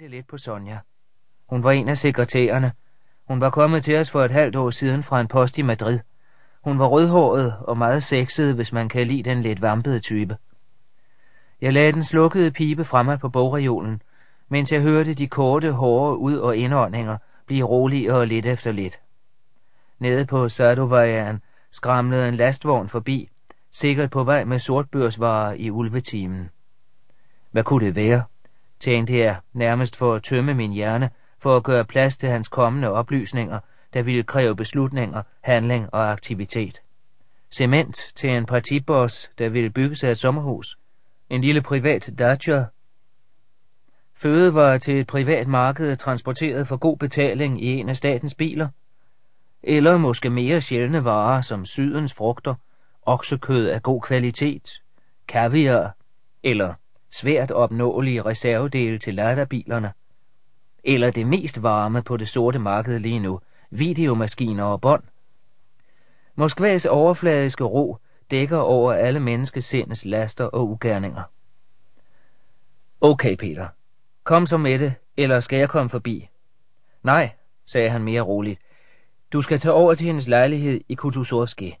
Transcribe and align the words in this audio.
tænkte 0.00 0.16
lidt 0.16 0.26
på 0.26 0.38
Sonja. 0.38 0.78
Hun 1.48 1.62
var 1.62 1.70
en 1.70 1.88
af 1.88 1.98
sekretærerne. 1.98 2.72
Hun 3.28 3.40
var 3.40 3.50
kommet 3.50 3.84
til 3.84 3.96
os 3.96 4.10
for 4.10 4.22
et 4.24 4.30
halvt 4.30 4.56
år 4.56 4.70
siden 4.70 5.02
fra 5.02 5.20
en 5.20 5.28
post 5.28 5.58
i 5.58 5.62
Madrid. 5.62 5.98
Hun 6.64 6.78
var 6.78 6.86
rødhåret 6.86 7.56
og 7.60 7.78
meget 7.78 8.02
sexet, 8.02 8.54
hvis 8.54 8.72
man 8.72 8.88
kan 8.88 9.06
lide 9.06 9.22
den 9.22 9.42
lidt 9.42 9.62
vampede 9.62 10.00
type. 10.00 10.36
Jeg 11.60 11.72
lagde 11.72 11.92
den 11.92 12.04
slukkede 12.04 12.50
pibe 12.50 12.84
fremme 12.84 13.18
på 13.18 13.28
bogreolen, 13.28 14.02
mens 14.48 14.72
jeg 14.72 14.80
hørte 14.80 15.14
de 15.14 15.28
korte, 15.28 15.72
hårde 15.72 16.16
ud- 16.16 16.38
og 16.38 16.56
indåndinger 16.56 17.16
blive 17.46 17.64
roligere 17.64 18.26
lidt 18.26 18.46
efter 18.46 18.72
lidt. 18.72 19.00
Nede 19.98 20.26
på 20.26 20.48
Sadovajeren 20.48 21.42
skramlede 21.70 22.28
en 22.28 22.36
lastvogn 22.36 22.88
forbi, 22.88 23.28
sikkert 23.70 24.10
på 24.10 24.24
vej 24.24 24.44
med 24.44 24.58
sortbørsvarer 24.58 25.52
i 25.52 25.70
ulvetimen. 25.70 26.50
Hvad 27.50 27.64
kunne 27.64 27.86
det 27.86 27.96
være? 27.96 28.29
Tænkte 28.80 29.18
jeg, 29.18 29.36
nærmest 29.52 29.96
for 29.96 30.14
at 30.14 30.22
tømme 30.22 30.54
min 30.54 30.72
hjerne, 30.72 31.10
for 31.38 31.56
at 31.56 31.62
gøre 31.62 31.84
plads 31.84 32.16
til 32.16 32.28
hans 32.28 32.48
kommende 32.48 32.90
oplysninger, 32.90 33.58
der 33.94 34.02
ville 34.02 34.22
kræve 34.22 34.56
beslutninger, 34.56 35.22
handling 35.40 35.94
og 35.94 36.12
aktivitet. 36.12 36.82
Cement 37.52 37.96
til 38.14 38.30
en 38.30 38.46
partiboss, 38.46 39.30
der 39.38 39.48
ville 39.48 39.70
bygge 39.70 39.96
sig 39.96 40.10
et 40.10 40.18
sommerhus. 40.18 40.78
En 41.30 41.40
lille 41.40 41.62
privat 41.62 42.10
dacha. 42.18 42.64
Fødevarer 44.16 44.78
til 44.78 45.00
et 45.00 45.06
privat 45.06 45.48
marked 45.48 45.96
transporteret 45.96 46.68
for 46.68 46.76
god 46.76 46.96
betaling 46.96 47.64
i 47.64 47.66
en 47.66 47.88
af 47.88 47.96
statens 47.96 48.34
biler. 48.34 48.68
Eller 49.62 49.98
måske 49.98 50.30
mere 50.30 50.60
sjældne 50.60 51.04
varer 51.04 51.40
som 51.40 51.64
sydens 51.64 52.14
frugter, 52.14 52.54
oksekød 53.02 53.66
af 53.66 53.82
god 53.82 54.00
kvalitet, 54.00 54.82
kaviar 55.28 55.96
eller 56.42 56.74
svært 57.10 57.50
opnåelige 57.50 58.22
reservedele 58.22 58.98
til 58.98 59.14
laderbilerne, 59.14 59.92
Eller 60.84 61.10
det 61.10 61.26
mest 61.26 61.62
varme 61.62 62.02
på 62.02 62.16
det 62.16 62.28
sorte 62.28 62.58
marked 62.58 62.98
lige 62.98 63.18
nu, 63.18 63.40
videomaskiner 63.70 64.64
og 64.64 64.80
bånd. 64.80 65.02
Moskvas 66.34 66.86
overfladiske 66.86 67.64
ro 67.64 67.96
dækker 68.30 68.58
over 68.58 68.92
alle 68.92 69.20
menneskesindes 69.20 70.04
laster 70.04 70.44
og 70.44 70.68
ugerninger. 70.68 71.22
Okay, 73.00 73.36
Peter. 73.36 73.68
Kom 74.24 74.46
så 74.46 74.56
med 74.56 74.78
det, 74.78 74.94
eller 75.16 75.40
skal 75.40 75.58
jeg 75.58 75.68
komme 75.68 75.90
forbi? 75.90 76.28
Nej, 77.02 77.30
sagde 77.64 77.90
han 77.90 78.02
mere 78.02 78.20
roligt. 78.20 78.60
Du 79.32 79.42
skal 79.42 79.58
tage 79.58 79.72
over 79.72 79.94
til 79.94 80.06
hendes 80.06 80.28
lejlighed 80.28 80.80
i 80.88 80.94
Kutusorski. 80.94 81.76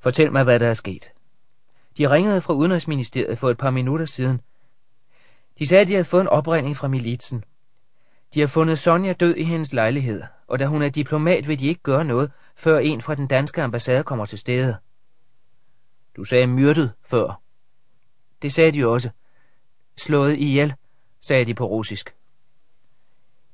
Fortæl 0.00 0.32
mig, 0.32 0.44
hvad 0.44 0.60
der 0.60 0.66
er 0.68 0.74
sket. 0.74 1.12
De 1.98 2.10
ringede 2.10 2.40
fra 2.40 2.54
Udenrigsministeriet 2.54 3.38
for 3.38 3.50
et 3.50 3.58
par 3.58 3.70
minutter 3.70 4.06
siden. 4.06 4.40
De 5.58 5.66
sagde, 5.66 5.80
at 5.80 5.88
de 5.88 5.92
havde 5.92 6.04
fået 6.04 6.20
en 6.20 6.28
opringning 6.28 6.76
fra 6.76 6.88
militsen. 6.88 7.44
De 8.34 8.40
har 8.40 8.46
fundet 8.46 8.78
Sonja 8.78 9.12
død 9.12 9.34
i 9.34 9.44
hendes 9.44 9.72
lejlighed, 9.72 10.22
og 10.46 10.58
da 10.58 10.66
hun 10.66 10.82
er 10.82 10.88
diplomat, 10.88 11.48
vil 11.48 11.58
de 11.58 11.66
ikke 11.66 11.82
gøre 11.82 12.04
noget, 12.04 12.32
før 12.56 12.78
en 12.78 13.00
fra 13.00 13.14
den 13.14 13.26
danske 13.26 13.62
ambassade 13.62 14.04
kommer 14.04 14.26
til 14.26 14.38
stede. 14.38 14.76
Du 16.16 16.24
sagde 16.24 16.46
myrdet 16.46 16.92
før. 17.04 17.40
Det 18.42 18.52
sagde 18.52 18.72
de 18.72 18.86
også. 18.86 19.10
Slået 19.96 20.36
ihjel, 20.36 20.74
sagde 21.20 21.44
de 21.44 21.54
på 21.54 21.64
russisk. 21.66 22.14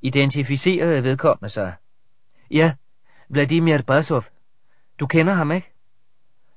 Identificerede 0.03 1.05
vedkommende 1.05 1.49
sig. 1.49 1.75
Ja, 2.51 2.75
Vladimir 3.29 3.83
Basov. 3.83 4.25
Du 5.01 5.07
kender 5.07 5.33
ham, 5.33 5.51
ikke? 5.53 5.73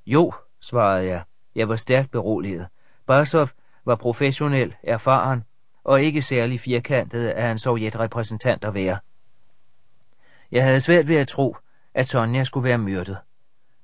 Jo, 0.06 0.32
svarede 0.60 1.06
jeg. 1.06 1.22
Jeg 1.54 1.68
var 1.68 1.76
stærkt 1.76 2.10
beroliget. 2.10 2.66
Basov 3.06 3.48
var 3.84 3.94
professionel, 3.94 4.74
erfaren 4.82 5.44
og 5.84 6.02
ikke 6.02 6.22
særlig 6.22 6.60
firkantet 6.60 7.28
af 7.28 7.50
en 7.50 7.58
sovjetrepræsentant 7.58 8.64
at 8.64 8.74
være. 8.74 8.98
Jeg 10.52 10.64
havde 10.64 10.80
svært 10.80 11.08
ved 11.08 11.16
at 11.16 11.28
tro, 11.28 11.56
at 11.94 12.08
Sonja 12.08 12.44
skulle 12.44 12.64
være 12.64 12.78
myrdet. 12.78 13.16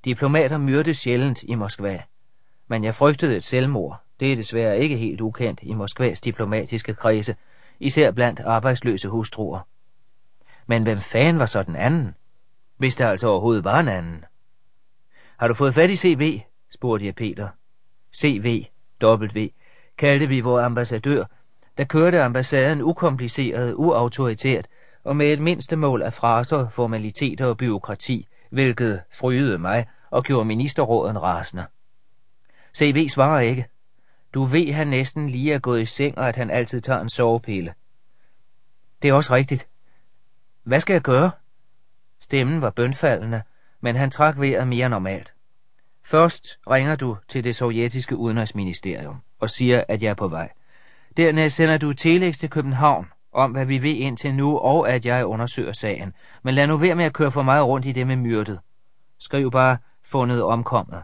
Diplomater 0.04 0.58
myrdes 0.58 0.96
sjældent 0.96 1.42
i 1.42 1.54
Moskva. 1.54 2.02
Men 2.68 2.84
jeg 2.84 2.94
frygtede 2.94 3.36
et 3.36 3.44
selvmord. 3.44 4.02
Det 4.20 4.32
er 4.32 4.36
desværre 4.36 4.78
ikke 4.78 4.96
helt 4.96 5.20
ukendt 5.20 5.60
i 5.62 5.74
Moskvas 5.74 6.20
diplomatiske 6.20 6.94
kredse, 6.94 7.36
især 7.80 8.10
blandt 8.10 8.40
arbejdsløse 8.40 9.08
hustruer. 9.08 9.60
Men 10.66 10.82
hvem 10.82 10.98
fanden 10.98 11.38
var 11.38 11.46
så 11.46 11.62
den 11.62 11.76
anden? 11.76 12.14
Hvis 12.76 12.96
der 12.96 13.08
altså 13.08 13.28
overhovedet 13.28 13.64
var 13.64 13.80
en 13.80 13.88
anden. 13.88 14.24
Har 15.36 15.48
du 15.48 15.54
fået 15.54 15.74
fat 15.74 15.90
i 15.90 15.96
CV? 15.96 16.40
Spurgte 16.74 17.06
jeg 17.06 17.14
Peter. 17.14 17.48
CV, 18.20 18.64
W, 19.02 19.46
kaldte 19.98 20.26
vi 20.26 20.40
vores 20.40 20.64
ambassadør, 20.64 21.24
der 21.78 21.84
kørte 21.84 22.22
ambassaden 22.22 22.82
ukompliceret, 22.82 23.74
uautoritært 23.74 24.68
og 25.04 25.16
med 25.16 25.32
et 25.32 25.40
mindste 25.40 25.76
mål 25.76 26.02
af 26.02 26.12
fraser, 26.12 26.68
formaliteter 26.68 27.46
og 27.46 27.56
byråkrati, 27.56 28.26
hvilket 28.50 29.02
frydede 29.14 29.58
mig 29.58 29.86
og 30.10 30.24
gjorde 30.24 30.44
ministerråden 30.44 31.22
rasende. 31.22 31.66
CV 32.76 33.08
svarer 33.08 33.40
ikke. 33.40 33.66
Du 34.34 34.44
ved, 34.44 34.72
han 34.72 34.86
næsten 34.86 35.28
lige 35.30 35.52
er 35.52 35.58
gået 35.58 35.80
i 35.80 35.86
seng, 35.86 36.18
og 36.18 36.28
at 36.28 36.36
han 36.36 36.50
altid 36.50 36.80
tager 36.80 37.00
en 37.00 37.08
sovepille. 37.08 37.74
Det 39.02 39.08
er 39.08 39.12
også 39.12 39.34
rigtigt. 39.34 39.68
Hvad 40.62 40.80
skal 40.80 40.92
jeg 40.92 41.02
gøre? 41.02 41.30
Stemmen 42.20 42.62
var 42.62 42.70
bønfaldende, 42.70 43.42
men 43.80 43.96
han 43.96 44.10
trak 44.10 44.40
vejret 44.40 44.68
mere 44.68 44.88
normalt. 44.88 45.34
Først 46.10 46.58
ringer 46.70 46.96
du 46.96 47.16
til 47.28 47.44
det 47.44 47.56
sovjetiske 47.56 48.16
udenrigsministerium 48.16 49.16
og 49.40 49.50
siger, 49.50 49.84
at 49.88 50.02
jeg 50.02 50.10
er 50.10 50.14
på 50.14 50.28
vej. 50.28 50.48
Dernæst 51.16 51.56
sender 51.56 51.78
du 51.78 51.92
telex 51.92 52.38
til 52.38 52.50
København 52.50 53.06
om, 53.32 53.50
hvad 53.50 53.66
vi 53.66 53.82
ved 53.82 53.94
indtil 53.94 54.34
nu, 54.34 54.58
og 54.58 54.90
at 54.90 55.06
jeg 55.06 55.26
undersøger 55.26 55.72
sagen. 55.72 56.12
Men 56.42 56.54
lad 56.54 56.66
nu 56.66 56.76
være 56.76 56.94
med 56.94 57.04
at 57.04 57.12
køre 57.12 57.30
for 57.30 57.42
meget 57.42 57.66
rundt 57.66 57.86
i 57.86 57.92
det 57.92 58.06
med 58.06 58.16
myrdet. 58.16 58.60
Skriv 59.20 59.50
bare 59.50 59.78
fundet 60.04 60.42
omkommet. 60.42 61.02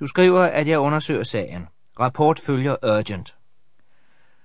Du 0.00 0.06
skriver, 0.06 0.42
at 0.42 0.68
jeg 0.68 0.78
undersøger 0.78 1.24
sagen. 1.24 1.66
Rapport 2.00 2.38
følger 2.38 2.76
urgent. 2.82 3.36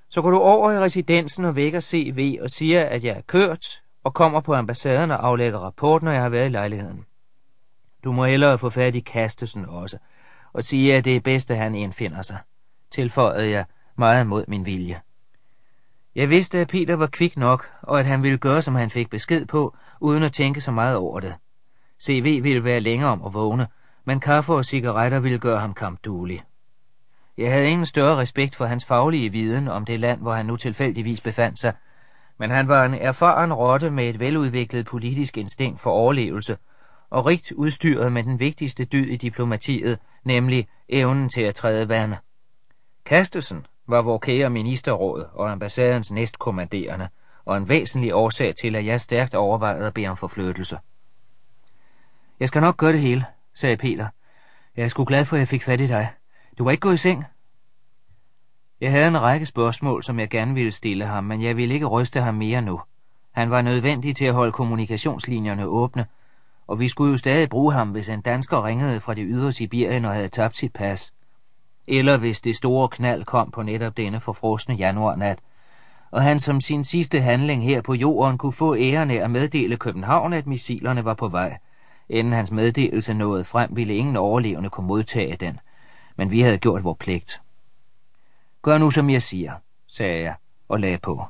Så 0.09 0.21
går 0.21 0.31
du 0.31 0.39
over 0.39 0.71
i 0.71 0.79
residensen 0.79 1.45
og 1.45 1.55
vækker 1.55 1.79
CV 1.79 2.39
og 2.41 2.49
siger, 2.49 2.85
at 2.85 3.03
jeg 3.03 3.17
er 3.17 3.21
kørt, 3.21 3.65
og 4.03 4.13
kommer 4.13 4.41
på 4.41 4.53
ambassaden 4.53 5.11
og 5.11 5.27
aflægger 5.27 5.59
rapport, 5.59 6.03
når 6.03 6.11
jeg 6.11 6.21
har 6.21 6.29
været 6.29 6.45
i 6.45 6.51
lejligheden. 6.51 7.05
Du 8.07 8.11
må 8.11 8.25
hellere 8.25 8.57
få 8.57 8.69
fat 8.69 8.95
i 8.95 8.99
Kastesen 8.99 9.65
også, 9.65 9.97
og 10.53 10.63
sige, 10.63 10.95
at 10.95 11.05
det 11.05 11.15
er 11.15 11.19
bedst, 11.19 11.51
at 11.51 11.57
han 11.57 11.75
indfinder 11.75 12.21
sig. 12.21 12.37
Tilføjede 12.91 13.49
jeg 13.49 13.65
meget 13.97 14.27
mod 14.27 14.45
min 14.47 14.65
vilje. 14.65 15.01
Jeg 16.15 16.29
vidste, 16.29 16.59
at 16.59 16.67
Peter 16.67 16.95
var 16.95 17.07
kvik 17.07 17.37
nok, 17.37 17.71
og 17.81 17.99
at 17.99 18.05
han 18.05 18.23
ville 18.23 18.37
gøre, 18.37 18.61
som 18.61 18.75
han 18.75 18.89
fik 18.89 19.09
besked 19.09 19.45
på, 19.45 19.75
uden 19.99 20.23
at 20.23 20.33
tænke 20.33 20.61
så 20.61 20.71
meget 20.71 20.95
over 20.95 21.19
det. 21.19 21.35
CV 22.03 22.43
ville 22.43 22.63
være 22.63 22.79
længere 22.79 23.09
om 23.09 23.25
at 23.25 23.33
vågne, 23.33 23.67
men 24.05 24.19
kaffe 24.19 24.53
og 24.53 24.65
cigaretter 24.65 25.19
ville 25.19 25.39
gøre 25.39 25.59
ham 25.59 25.73
kampduelig. 25.73 26.43
Jeg 27.37 27.51
havde 27.51 27.69
ingen 27.69 27.85
større 27.85 28.17
respekt 28.17 28.55
for 28.55 28.65
hans 28.65 28.85
faglige 28.85 29.31
viden 29.31 29.67
om 29.67 29.85
det 29.85 29.99
land, 29.99 30.21
hvor 30.21 30.33
han 30.33 30.45
nu 30.45 30.55
tilfældigvis 30.55 31.21
befandt 31.21 31.59
sig, 31.59 31.73
men 32.39 32.49
han 32.49 32.67
var 32.67 32.85
en 32.85 32.93
erfaren 32.93 33.53
rotte 33.53 33.91
med 33.91 34.09
et 34.09 34.19
veludviklet 34.19 34.85
politisk 34.85 35.37
instinkt 35.37 35.79
for 35.79 35.91
overlevelse, 35.91 36.57
og 37.09 37.25
rigt 37.25 37.51
udstyret 37.51 38.11
med 38.11 38.23
den 38.23 38.39
vigtigste 38.39 38.85
dyd 38.85 39.07
i 39.07 39.15
diplomatiet, 39.15 39.99
nemlig 40.23 40.67
evnen 40.89 41.29
til 41.29 41.41
at 41.41 41.55
træde 41.55 41.89
vande. 41.89 42.17
Kastelsen 43.05 43.65
var 43.87 44.01
vor 44.01 44.17
kære 44.17 44.49
ministerråd 44.49 45.25
og 45.33 45.51
ambassadens 45.51 46.11
næstkommanderende, 46.11 47.07
og 47.45 47.57
en 47.57 47.69
væsentlig 47.69 48.15
årsag 48.15 48.55
til, 48.61 48.75
at 48.75 48.85
jeg 48.85 49.01
stærkt 49.01 49.35
overvejede 49.35 49.87
at 49.87 49.93
bede 49.93 50.07
om 50.07 50.17
forflyttelse. 50.17 50.77
Jeg 52.39 52.47
skal 52.47 52.61
nok 52.61 52.77
gøre 52.77 52.91
det 52.91 53.01
hele, 53.01 53.25
sagde 53.53 53.77
Peter. 53.77 54.07
Jeg 54.77 54.83
er 54.83 54.87
sgu 54.87 55.05
glad 55.05 55.25
for, 55.25 55.35
at 55.35 55.39
jeg 55.39 55.47
fik 55.47 55.63
fat 55.63 55.81
i 55.81 55.87
dig. 55.87 56.09
Du 56.57 56.63
var 56.63 56.71
ikke 56.71 56.81
gået 56.81 56.93
i 56.93 56.97
seng? 56.97 57.25
Jeg 58.81 58.91
havde 58.91 59.07
en 59.07 59.21
række 59.21 59.45
spørgsmål, 59.45 60.03
som 60.03 60.19
jeg 60.19 60.29
gerne 60.29 60.53
ville 60.53 60.71
stille 60.71 61.05
ham, 61.05 61.23
men 61.23 61.41
jeg 61.41 61.57
ville 61.57 61.73
ikke 61.73 61.85
ryste 61.85 62.21
ham 62.21 62.35
mere 62.35 62.61
nu. 62.61 62.81
Han 63.31 63.49
var 63.49 63.61
nødvendig 63.61 64.15
til 64.15 64.25
at 64.25 64.33
holde 64.33 64.51
kommunikationslinjerne 64.51 65.65
åbne, 65.65 66.05
og 66.67 66.79
vi 66.79 66.87
skulle 66.87 67.11
jo 67.11 67.17
stadig 67.17 67.49
bruge 67.49 67.73
ham, 67.73 67.89
hvis 67.89 68.09
en 68.09 68.21
dansker 68.21 68.65
ringede 68.65 68.99
fra 68.99 69.13
det 69.13 69.25
ydre 69.27 69.51
Sibirien 69.51 70.05
og 70.05 70.13
havde 70.13 70.27
tabt 70.27 70.57
sit 70.57 70.73
pas. 70.73 71.13
Eller 71.87 72.17
hvis 72.17 72.41
det 72.41 72.55
store 72.55 72.87
knald 72.87 73.23
kom 73.23 73.51
på 73.51 73.63
netop 73.63 73.97
denne 73.97 74.19
forfrosne 74.19 74.75
januarnat, 74.75 75.39
og 76.11 76.23
han 76.23 76.39
som 76.39 76.61
sin 76.61 76.83
sidste 76.83 77.21
handling 77.21 77.63
her 77.63 77.81
på 77.81 77.93
jorden 77.93 78.37
kunne 78.37 78.53
få 78.53 78.75
æren 78.75 79.11
af 79.11 79.15
at 79.15 79.31
meddele 79.31 79.77
København, 79.77 80.33
at 80.33 80.47
missilerne 80.47 81.05
var 81.05 81.13
på 81.13 81.27
vej. 81.27 81.57
Inden 82.09 82.33
hans 82.33 82.51
meddelelse 82.51 83.13
nåede 83.13 83.43
frem, 83.43 83.75
ville 83.75 83.95
ingen 83.95 84.15
overlevende 84.15 84.69
kunne 84.69 84.87
modtage 84.87 85.35
den, 85.35 85.59
men 86.15 86.31
vi 86.31 86.41
havde 86.41 86.57
gjort 86.57 86.83
vores 86.83 86.97
pligt. 86.97 87.41
Gør 88.61 88.77
nu, 88.77 88.89
som 88.89 89.09
jeg 89.09 89.21
siger, 89.21 89.53
sagde 89.87 90.23
jeg 90.23 90.35
og 90.67 90.79
lagde 90.79 90.97
på. 90.97 91.25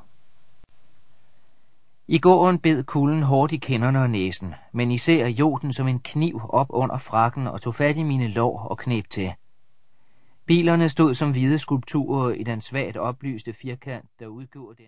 I 2.09 2.18
gården 2.18 2.59
bed 2.59 2.83
kulden 2.83 3.24
hårdt 3.24 3.51
i 3.51 3.57
kinderne 3.57 4.01
og 4.01 4.09
næsen, 4.09 4.54
men 4.74 4.92
især 4.92 5.27
joden 5.27 5.74
som 5.74 5.88
en 5.88 6.00
kniv 6.00 6.42
op 6.50 6.68
under 6.69 6.98
frakken 6.98 7.48
og 7.48 7.62
tog 7.62 7.75
fat 7.75 7.98
i 7.98 8.04
mine 8.04 8.27
lår 8.27 8.59
og 8.59 8.77
knep 8.77 9.09
til. 9.09 9.33
Bilerne 10.45 10.89
stod 10.89 11.13
som 11.13 11.31
hvide 11.31 11.57
skulpturer 11.57 12.31
i 12.31 12.44
den 12.44 12.62
svagt 12.62 12.98
oplyste 12.98 13.54
firkant, 13.54 14.06
der 14.19 14.27
udgjorde 14.27 14.77
den. 14.77 14.86